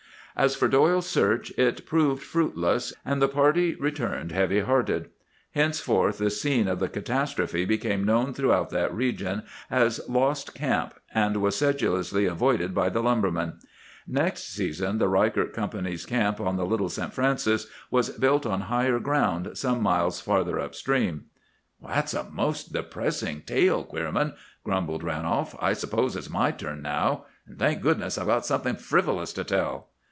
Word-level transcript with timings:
"As 0.33 0.55
for 0.55 0.69
Doyle's 0.69 1.09
search, 1.09 1.51
it 1.57 1.85
proved 1.85 2.23
fruitless, 2.23 2.93
and 3.03 3.21
the 3.21 3.27
party 3.27 3.75
returned 3.75 4.31
heavy 4.31 4.61
hearted. 4.61 5.09
Henceforth 5.53 6.19
the 6.19 6.29
scene 6.31 6.69
of 6.69 6.79
the 6.79 6.87
catastrophe 6.87 7.65
became 7.65 8.05
known 8.05 8.33
throughout 8.33 8.69
that 8.69 8.95
region 8.95 9.43
as 9.69 9.99
'Lost 10.07 10.55
Camp,' 10.55 10.93
and 11.13 11.35
was 11.41 11.57
sedulously 11.57 12.27
avoided 12.27 12.73
by 12.73 12.87
the 12.87 13.03
lumbermen. 13.03 13.59
Next 14.07 14.45
season 14.45 14.99
the 14.99 15.09
Ryckert 15.09 15.51
Company's 15.51 16.05
camp 16.05 16.39
on 16.39 16.55
the 16.55 16.65
Little 16.65 16.89
St. 16.89 17.13
Francis 17.13 17.67
was 17.91 18.09
built 18.11 18.45
on 18.45 18.61
higher 18.61 18.99
ground 19.01 19.49
some 19.57 19.83
miles 19.83 20.21
farther 20.21 20.61
up 20.61 20.75
stream." 20.75 21.25
"That's 21.85 22.13
a 22.13 22.23
most 22.31 22.71
depressing 22.71 23.41
tale, 23.41 23.83
Queerman," 23.83 24.35
grumbled 24.63 25.03
Ranolf. 25.03 25.57
"I 25.61 25.73
suppose 25.73 26.15
it's 26.15 26.29
my 26.29 26.51
turn 26.51 26.81
now; 26.81 27.25
and, 27.45 27.59
thank 27.59 27.81
goodness, 27.81 28.17
I've 28.17 28.27
got 28.27 28.45
something 28.45 28.77
frivolous 28.77 29.33
to 29.33 29.43
tell!" 29.43 29.89